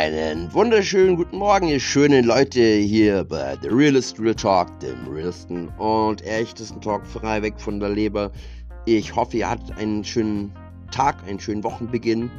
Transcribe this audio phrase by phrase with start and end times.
[0.00, 5.68] Einen wunderschönen guten Morgen, ihr schönen Leute hier bei The Realist Real Talk, dem realsten
[5.76, 8.32] und echtesten Talk frei weg von der Leber.
[8.86, 10.52] Ich hoffe, ihr hattet einen schönen
[10.90, 12.30] Tag, einen schönen Wochenbeginn.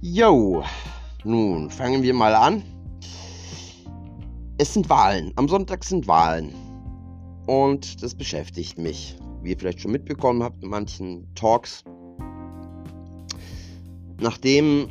[0.00, 0.64] Yo,
[1.22, 2.64] nun fangen wir mal an.
[4.58, 5.32] Es sind Wahlen.
[5.36, 6.52] Am Sonntag sind Wahlen.
[7.46, 9.16] Und das beschäftigt mich.
[9.44, 11.84] Wie ihr vielleicht schon mitbekommen habt in manchen Talks.
[14.18, 14.88] Nachdem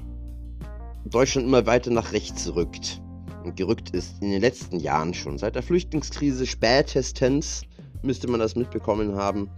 [1.09, 3.01] Deutschland immer weiter nach rechts rückt
[3.43, 5.37] und gerückt ist in den letzten Jahren schon.
[5.37, 7.63] Seit der Flüchtlingskrise spätestens
[8.03, 9.49] müsste man das mitbekommen haben.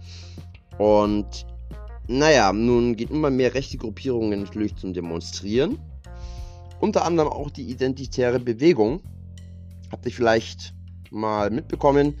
[0.78, 1.46] Und
[2.08, 5.78] naja, nun geht immer mehr rechte Gruppierungen natürlich zum Demonstrieren.
[6.80, 9.00] Unter anderem auch die identitäre Bewegung.
[9.90, 10.74] Habt ihr vielleicht
[11.10, 12.18] mal mitbekommen.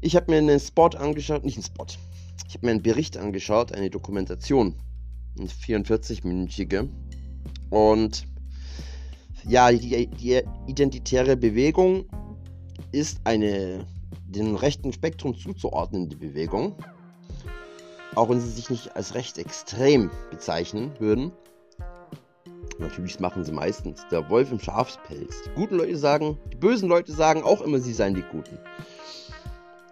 [0.00, 1.86] Ich habe mir einen Spot angeschaut, nicht einen Spot.
[2.46, 4.74] Ich habe mir einen Bericht angeschaut, eine Dokumentation.
[5.38, 6.88] Eine 44-minütige.
[7.70, 8.26] Und
[9.46, 12.04] ja, die, die identitäre Bewegung
[12.92, 13.86] ist eine
[14.26, 16.74] dem rechten Spektrum zuzuordnende Bewegung.
[18.14, 21.32] Auch wenn sie sich nicht als rechtsextrem bezeichnen würden.
[22.78, 24.06] Natürlich machen sie meistens.
[24.10, 25.42] Der Wolf im Schafspelz.
[25.44, 28.58] Die guten Leute sagen, die bösen Leute sagen auch immer, sie seien die Guten.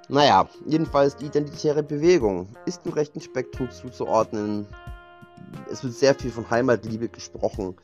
[0.09, 4.67] Naja, jedenfalls die identitäre Bewegung ist dem rechten Spektrum zuzuordnen
[5.71, 7.75] es wird sehr viel von Heimatliebe gesprochen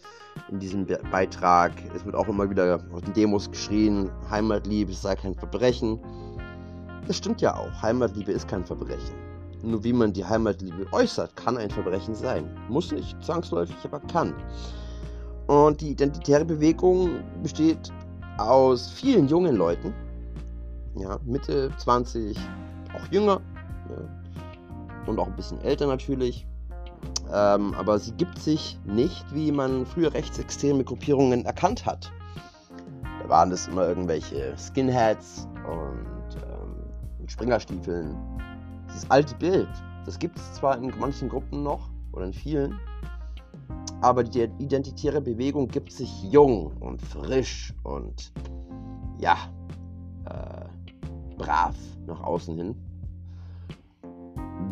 [0.50, 1.72] in diesem Beitrag.
[1.94, 5.98] Es wird auch immer wieder auf den Demos geschrien, Heimatliebe sei kein Verbrechen.
[7.06, 9.14] Das stimmt ja auch, Heimatliebe ist kein Verbrechen.
[9.62, 12.50] Nur wie man die Heimatliebe äußert, kann ein Verbrechen sein.
[12.68, 14.34] Muss nicht zwangsläufig, aber kann.
[15.46, 17.92] Und die identitäre Bewegung besteht
[18.38, 19.92] aus vielen jungen Leuten,
[20.96, 22.36] ja, Mitte 20,
[22.94, 23.40] auch jünger,
[23.90, 26.46] ja, und auch ein bisschen älter natürlich,
[27.33, 32.12] ähm, aber sie gibt sich nicht, wie man früher rechtsextreme Gruppierungen erkannt hat.
[33.22, 38.16] Da waren das immer irgendwelche Skinheads und ähm, Springerstiefeln.
[38.88, 39.69] Dieses alte Bild,
[40.04, 42.78] das gibt es zwar in manchen Gruppen noch oder in vielen,
[44.03, 48.32] aber die identitäre Bewegung gibt sich jung und frisch und
[49.19, 49.37] ja,
[50.27, 51.75] äh, brav
[52.06, 52.75] nach außen hin.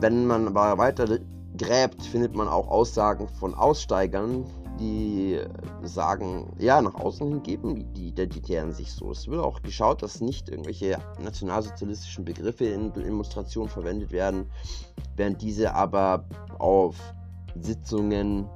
[0.01, 1.19] Wenn man aber weiter
[1.57, 4.45] gräbt, findet man auch Aussagen von Aussteigern,
[4.79, 5.39] die
[5.83, 9.11] sagen, ja, nach außen hin geben die Identitären sich so.
[9.11, 14.47] Es wird auch geschaut, dass nicht irgendwelche nationalsozialistischen Begriffe in Demonstrationen verwendet werden,
[15.17, 16.25] während diese aber
[16.59, 16.97] auf
[17.55, 18.49] Sitzungen,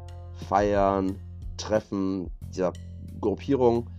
[0.48, 1.16] Feiern,
[1.56, 2.72] Treffen dieser
[3.20, 3.90] Gruppierung,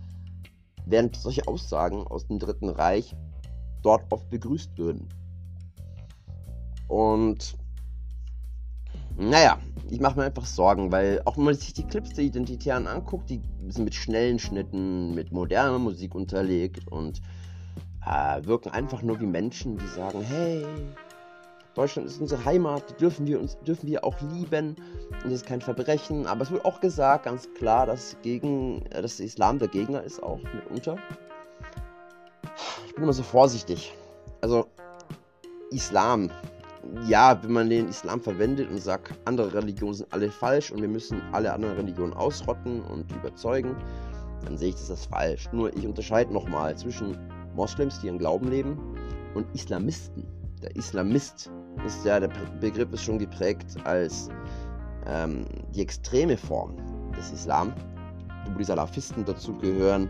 [0.86, 3.14] während solche Aussagen aus dem Dritten Reich
[3.82, 5.08] dort oft begrüßt würden.
[6.88, 7.56] Und
[9.18, 9.58] naja,
[9.90, 13.30] ich mache mir einfach Sorgen, weil auch wenn man sich die Clips der Identitären anguckt,
[13.30, 17.20] die sind mit schnellen Schnitten, mit moderner Musik unterlegt und
[18.06, 20.64] äh, wirken einfach nur wie Menschen, die sagen, hey,
[21.74, 24.76] Deutschland ist unsere Heimat, dürfen wir uns dürfen wir auch lieben
[25.10, 26.26] und das ist kein Verbrechen.
[26.26, 30.02] Aber es wird auch gesagt, ganz klar, dass gegen, äh, dass der Islam der Gegner
[30.02, 30.96] ist, auch mitunter.
[32.86, 33.94] Ich bin immer so vorsichtig.
[34.40, 34.66] Also
[35.70, 36.30] Islam,
[37.06, 40.88] ja, wenn man den Islam verwendet und sagt, andere Religionen sind alle falsch und wir
[40.88, 43.76] müssen alle anderen Religionen ausrotten und überzeugen,
[44.44, 45.48] dann sehe ich das als falsch.
[45.52, 47.16] Nur ich unterscheide nochmal zwischen
[47.54, 48.78] Moslems, die ihren Glauben leben,
[49.34, 50.26] und Islamisten.
[50.62, 51.50] Der Islamist
[51.86, 52.30] ist ja, der
[52.60, 54.28] Begriff ist schon geprägt als
[55.06, 56.76] ähm, die extreme Form
[57.16, 57.72] des Islam,
[58.52, 60.08] wo die Salafisten dazu gehören,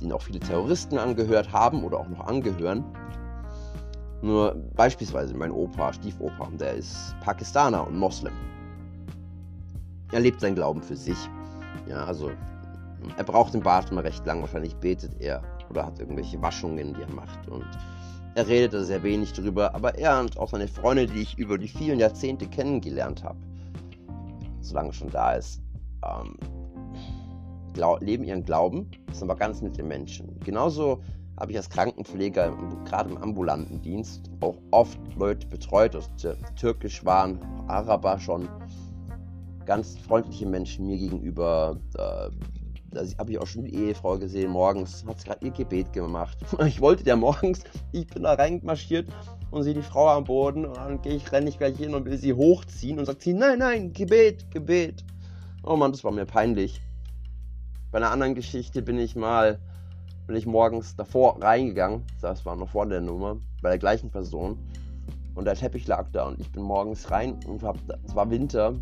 [0.00, 2.84] denen auch viele Terroristen angehört haben oder auch noch angehören.
[4.22, 8.32] Nur beispielsweise mein Opa, Stiefopa, der ist Pakistaner und Moslem.
[10.12, 11.18] Er lebt seinen Glauben für sich.
[11.88, 12.30] Ja, also
[13.16, 14.40] er braucht den Bart immer recht lang.
[14.40, 17.48] Wahrscheinlich betet er oder hat irgendwelche Waschungen, die er macht.
[17.48, 17.66] Und
[18.34, 19.74] er redet da sehr wenig drüber.
[19.74, 23.38] Aber er und auch seine Freunde, die ich über die vielen Jahrzehnte kennengelernt habe,
[24.60, 25.60] solange schon da ist,
[26.04, 26.36] ähm,
[28.00, 30.38] leben ihren Glauben, sind aber ganz nette Menschen.
[30.40, 31.02] Genauso
[31.38, 36.10] habe ich als Krankenpfleger, gerade im ambulanten Dienst, auch oft Leute betreut, aus
[36.56, 37.38] Türkisch waren,
[37.68, 38.48] Araber schon.
[39.66, 41.78] Ganz freundliche Menschen mir gegenüber.
[41.94, 42.30] Äh,
[42.92, 44.52] da habe ich auch schon die Ehefrau gesehen.
[44.52, 46.38] Morgens hat sie gerade ihr Gebet gemacht.
[46.66, 49.08] Ich wollte der morgens, ich bin da reingemarschiert
[49.50, 52.04] und sehe die Frau am Boden und dann gehe ich, renne ich gleich hin und
[52.04, 55.04] will sie hochziehen und sagt sie, nein, nein, Gebet, Gebet.
[55.64, 56.80] Oh Mann, das war mir peinlich.
[57.90, 59.58] Bei einer anderen Geschichte bin ich mal
[60.26, 64.58] bin ich morgens davor reingegangen, das war noch vor der Nummer, bei der gleichen Person.
[65.34, 68.74] Und der Teppich lag da und ich bin morgens rein und hab, es war Winter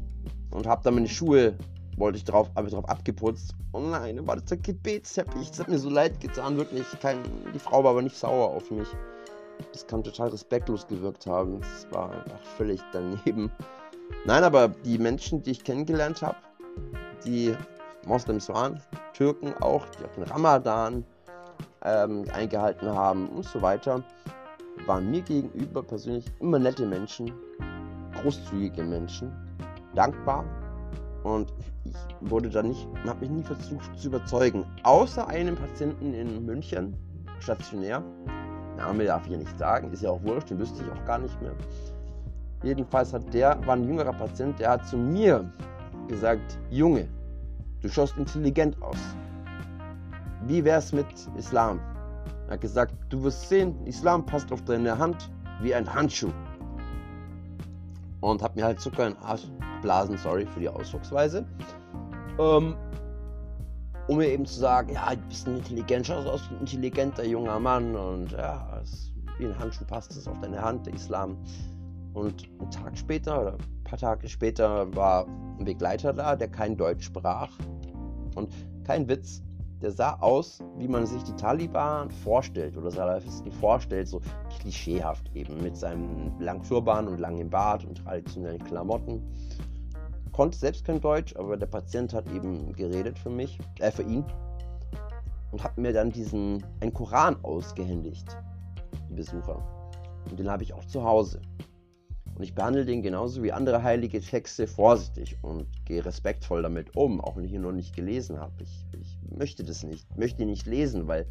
[0.52, 1.56] und hab da meine Schuhe
[1.96, 3.54] wollte ich drauf, habe ich drauf abgeputzt.
[3.72, 5.50] Oh nein, war das der Gebetsteppich.
[5.50, 6.86] Das hat mir so leid getan, wirklich.
[7.00, 7.18] Kein,
[7.52, 8.88] die Frau war aber nicht sauer auf mich.
[9.72, 11.60] Das kann total respektlos gewirkt haben.
[11.60, 13.50] Das war einfach völlig daneben.
[14.24, 16.36] Nein, aber die Menschen, die ich kennengelernt habe,
[17.24, 17.54] die
[18.06, 18.80] Moslems waren,
[19.12, 21.04] Türken auch, die den Ramadan
[21.84, 24.02] ähm, eingehalten haben und so weiter,
[24.86, 27.32] waren mir gegenüber persönlich immer nette Menschen,
[28.20, 29.32] großzügige Menschen,
[29.94, 30.44] dankbar
[31.22, 31.52] und
[31.84, 36.96] ich wurde da nicht, habe mich nie versucht zu überzeugen, außer einem Patienten in München,
[37.40, 38.02] stationär.
[38.76, 41.18] Name darf ich ja nicht sagen, ist ja auch wurscht, den wüsste ich auch gar
[41.18, 41.52] nicht mehr.
[42.62, 45.48] Jedenfalls hat der, war ein jüngerer Patient, der hat zu mir
[46.08, 47.06] gesagt, Junge,
[47.82, 48.98] du schaust intelligent aus.
[50.46, 51.06] Wie wär's mit
[51.36, 51.80] Islam?
[52.48, 55.30] Er hat gesagt, du wirst sehen, Islam passt auf deine Hand
[55.62, 56.32] wie ein Handschuh.
[58.20, 59.46] Und hat mir halt Zucker in den Arsch
[59.80, 61.46] blasen, sorry für die Ausdrucksweise.
[62.38, 62.74] Ähm,
[64.08, 67.24] um mir eben zu sagen, ja, du bist ein intelligent, schaust aus wie ein intelligenter
[67.24, 68.82] junger Mann und ja,
[69.38, 71.38] wie ein Handschuh passt es auf deine Hand, der Islam.
[72.12, 75.26] Und einen Tag später oder ein paar Tage später war
[75.58, 77.50] ein Begleiter da, der kein Deutsch sprach.
[78.34, 78.52] Und
[78.84, 79.42] kein Witz,
[79.84, 84.22] der sah aus, wie man sich die Taliban vorstellt oder Salafisten vorstellt, so
[84.58, 89.22] klischeehaft eben, mit seinem langen Turban und langem Bart und traditionellen Klamotten.
[90.32, 94.24] Konnte selbst kein Deutsch, aber der Patient hat eben geredet für mich, äh, für ihn.
[95.52, 98.26] Und hat mir dann diesen, einen Koran ausgehändigt,
[99.10, 99.62] die Besucher.
[100.30, 101.42] Und den habe ich auch zu Hause.
[102.36, 107.20] Und ich behandle den genauso wie andere heilige Texte vorsichtig und gehe respektvoll damit um,
[107.20, 108.52] auch wenn ich ihn noch nicht gelesen habe.
[108.60, 111.26] Ich, ich möchte das nicht, möchte ihn nicht lesen, weil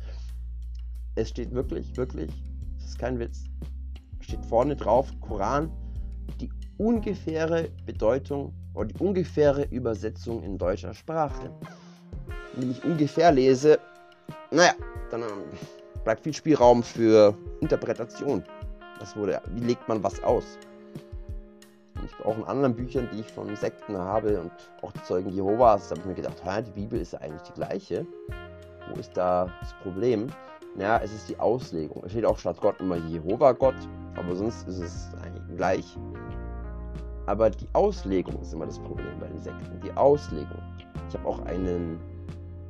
[1.15, 2.31] es steht wirklich, wirklich,
[2.77, 3.43] das ist kein Witz,
[4.21, 5.69] steht vorne drauf, Koran,
[6.39, 11.51] die ungefähre Bedeutung oder die ungefähre Übersetzung in deutscher Sprache.
[12.55, 13.77] Wenn ich ungefähr lese,
[14.51, 14.73] naja,
[15.11, 15.27] dann ähm,
[16.03, 18.43] bleibt viel Spielraum für Interpretation.
[18.99, 20.57] Das wurde, wie legt man was aus?
[22.05, 24.51] Ich auch in anderen Büchern, die ich von Sekten habe und
[24.81, 28.05] auch Zeugen Jehovas, habe ich mir gedacht, die Bibel ist ja eigentlich die gleiche.
[28.89, 30.27] Wo ist da das Problem?
[30.75, 32.03] Naja, es ist die Auslegung.
[32.03, 33.75] Es steht auch statt Gott immer Jehova Gott,
[34.15, 35.97] aber sonst ist es eigentlich gleich.
[37.25, 39.79] Aber die Auslegung ist immer das Problem bei den Sekten.
[39.81, 40.61] Die Auslegung.
[41.07, 41.99] Ich habe auch einen,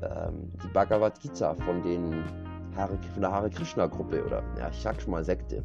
[0.02, 2.24] ähm, die Bhagavad Gita von, den
[2.76, 5.64] Hare, von der Hare Krishna Gruppe oder ja, ich sag schon mal Sekte.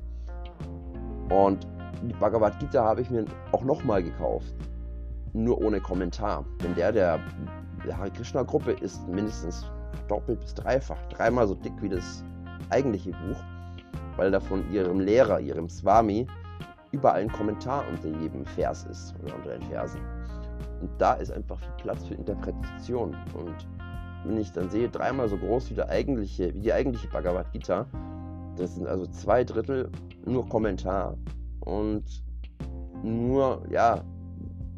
[1.31, 1.67] Und
[2.03, 4.55] die Bhagavad Gita habe ich mir auch nochmal gekauft.
[5.33, 6.45] Nur ohne Kommentar.
[6.63, 7.21] Denn der der,
[7.97, 9.65] Hare Krishna Gruppe ist mindestens
[10.09, 12.25] doppelt bis dreifach, dreimal so dick wie das
[12.71, 13.43] eigentliche Buch,
[14.17, 16.27] weil da von ihrem Lehrer, ihrem Swami,
[16.93, 20.01] überall ein Kommentar unter jedem Vers ist oder unter den Versen.
[20.81, 23.15] Und da ist einfach viel Platz für Interpretation.
[23.35, 23.69] Und
[24.25, 27.87] wenn ich dann sehe, dreimal so groß wie, der eigentliche, wie die eigentliche Bhagavad Gita,
[28.57, 29.91] das sind also zwei Drittel
[30.25, 31.17] nur Kommentar
[31.69, 32.05] und
[33.03, 34.03] nur, ja,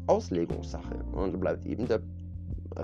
[0.07, 1.03] Auslegungssache.
[1.13, 2.01] Und bleibt eben der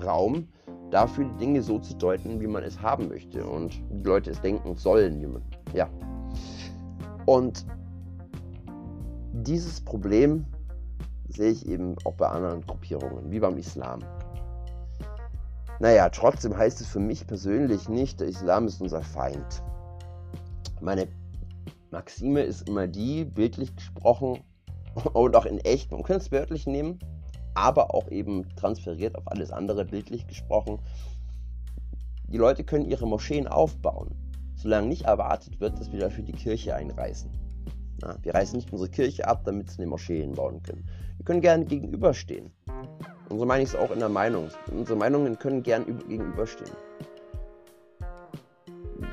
[0.04, 0.48] Raum
[0.90, 4.40] dafür, die Dinge so zu deuten, wie man es haben möchte und die Leute es
[4.40, 5.20] denken sollen.
[5.20, 5.42] Wie man,
[5.74, 5.88] ja.
[7.26, 7.66] Und
[9.32, 10.46] dieses Problem
[11.28, 14.00] sehe ich eben auch bei anderen Gruppierungen, wie beim Islam.
[15.80, 19.62] Naja, trotzdem heißt es für mich persönlich nicht, der Islam ist unser Feind.
[20.80, 21.06] Meine
[21.90, 24.40] Maxime ist immer die, bildlich gesprochen
[25.12, 26.98] und auch in echt, man könnte es wörtlich nehmen,
[27.54, 30.80] aber auch eben transferiert auf alles andere, bildlich gesprochen.
[32.28, 34.14] Die Leute können ihre Moscheen aufbauen,
[34.54, 37.30] solange nicht erwartet wird, dass wir dafür die Kirche einreißen.
[38.02, 40.88] Na, wir reißen nicht unsere Kirche ab, damit sie eine Moschee bauen können.
[41.16, 42.52] Wir können gerne gegenüberstehen.
[43.28, 44.48] Und so meine ich es auch in der Meinung.
[44.70, 46.70] Unsere Meinungen können gerne gegenüberstehen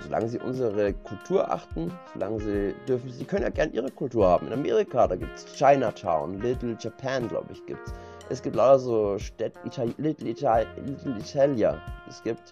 [0.06, 4.48] solange sie unsere Kultur achten, solange sie dürfen, sie können ja gern ihre Kultur haben.
[4.48, 7.82] In Amerika, da gibt es Chinatown, Little Japan, glaube ich, gibt
[8.30, 8.42] es.
[8.42, 11.82] Gibt lauter so Städte, Itali Little, Itali Little Italia.
[12.08, 12.52] Es gibt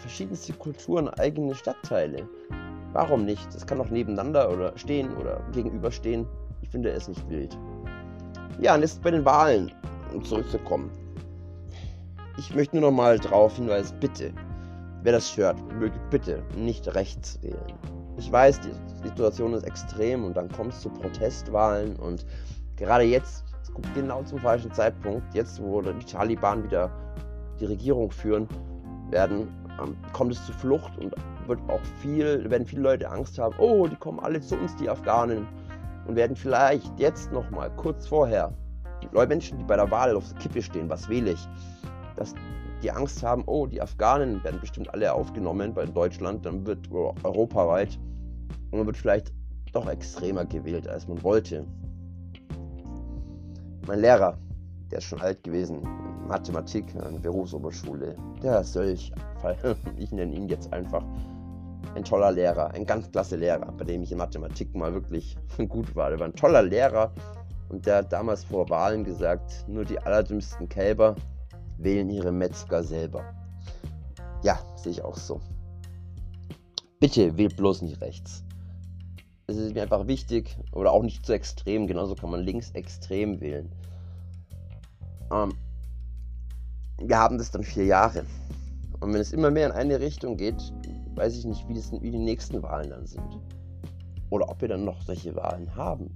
[0.00, 2.28] verschiedenste Kulturen eigene Stadtteile.
[2.92, 3.46] Warum nicht?
[3.54, 6.26] Das kann auch nebeneinander oder stehen oder gegenüberstehen.
[6.62, 7.56] Ich finde es nicht wild.
[8.60, 9.72] Ja, und jetzt bei den Wahlen,
[10.12, 10.90] um zurückzukommen.
[12.38, 14.32] Ich möchte nur noch mal darauf hinweisen, bitte,
[15.02, 17.74] Wer das hört, möge bitte nicht rechts wählen.
[18.16, 22.26] Ich weiß, die Situation ist extrem und dann kommt es zu Protestwahlen und
[22.76, 26.90] gerade jetzt, es kommt genau zum falschen Zeitpunkt, jetzt wo die Taliban wieder
[27.60, 28.48] die Regierung führen
[29.10, 29.48] werden,
[29.80, 31.14] ähm, kommt es zu Flucht und
[31.46, 34.88] wird auch viel, werden viele Leute Angst haben, oh, die kommen alle zu uns, die
[34.88, 35.46] Afghanen,
[36.08, 38.52] und werden vielleicht jetzt nochmal kurz vorher,
[39.02, 41.48] die Menschen, die bei der Wahl auf der Kippe stehen, was wähle ich,
[42.16, 42.34] dass
[42.82, 47.98] die Angst haben, oh, die Afghanen werden bestimmt alle aufgenommen bei Deutschland, dann wird europaweit
[48.70, 49.32] und man wird vielleicht
[49.72, 51.66] doch extremer gewählt, als man wollte.
[53.86, 54.38] Mein Lehrer,
[54.90, 55.82] der ist schon alt gewesen,
[56.28, 59.12] Mathematik an Berufsoberschule, der ist solch,
[59.96, 61.02] ich nenne ihn jetzt einfach
[61.94, 65.36] ein toller Lehrer, ein ganz klasse Lehrer, bei dem ich in Mathematik mal wirklich
[65.68, 66.10] gut war.
[66.10, 67.12] Der war ein toller Lehrer
[67.70, 71.16] und der hat damals vor Wahlen gesagt, nur die allerdümmsten Kälber
[71.78, 73.24] wählen ihre Metzger selber.
[74.42, 75.40] Ja, sehe ich auch so.
[77.00, 78.44] Bitte wählt bloß nicht rechts.
[79.46, 83.40] Es ist mir einfach wichtig, oder auch nicht zu extrem, genauso kann man links extrem
[83.40, 83.72] wählen.
[85.32, 85.54] Ähm,
[87.00, 88.24] wir haben das dann vier Jahre.
[89.00, 90.72] Und wenn es immer mehr in eine Richtung geht,
[91.14, 93.40] weiß ich nicht, wie, das, wie die nächsten Wahlen dann sind.
[94.30, 96.14] Oder ob wir dann noch solche Wahlen haben.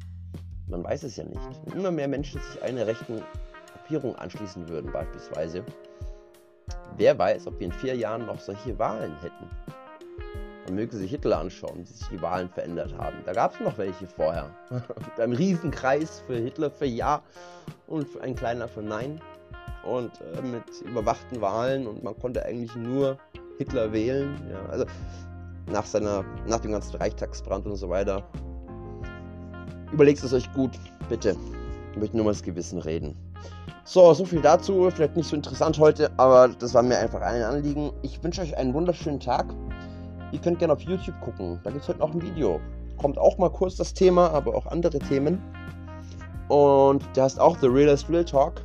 [0.66, 1.40] Man weiß es ja nicht.
[1.64, 3.23] Wenn immer mehr Menschen sich einer rechten
[3.92, 5.62] Gruppierung anschließen würden, beispielsweise,
[6.96, 9.50] wer weiß, ob wir in vier Jahren noch solche Wahlen hätten.
[10.64, 13.16] Man möge sich Hitler anschauen, wie sich die Wahlen verändert haben.
[13.26, 14.49] Da gab es noch welche vorher.
[14.70, 17.22] Mit einem Riesenkreis für Hitler für Ja
[17.87, 19.20] und ein kleiner für Nein.
[19.84, 23.18] Und äh, mit überwachten Wahlen und man konnte eigentlich nur
[23.58, 24.34] Hitler wählen.
[24.49, 24.87] Ja, also
[25.66, 28.25] nach seiner, nach dem ganzen Reichstagsbrand und so weiter.
[29.92, 30.70] Überlegt es euch gut,
[31.08, 31.37] bitte.
[31.92, 33.16] Ich möchte nur mal das Gewissen reden.
[33.84, 34.88] So, so viel dazu.
[34.90, 37.92] Vielleicht nicht so interessant heute, aber das war mir einfach ein Anliegen.
[38.02, 39.46] Ich wünsche euch einen wunderschönen Tag.
[40.30, 41.61] Ihr könnt gerne auf YouTube gucken.
[41.62, 42.61] Da gibt es heute noch ein Video.
[42.96, 45.42] Kommt auch mal kurz das Thema, aber auch andere Themen.
[46.49, 48.62] Und der heißt auch The Realist Real Talk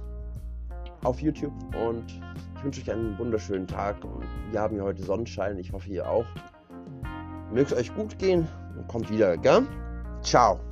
[1.04, 1.54] auf YouTube.
[1.76, 2.06] Und
[2.56, 3.98] ich wünsche euch einen wunderschönen Tag.
[4.52, 5.58] Wir haben hier heute Sonnenschein.
[5.58, 6.26] Ich hoffe, ihr auch.
[7.52, 9.64] Mögt es euch gut gehen und kommt wieder, gell?
[10.22, 10.67] Ciao.